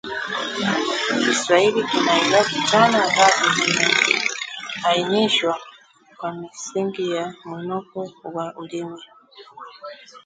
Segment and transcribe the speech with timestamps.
[1.21, 5.53] Kiswahili kina irabu tano ambazo zimeainishwa
[6.17, 7.99] kwa misingi ya mwinuko
[8.33, 9.01] wa ulimi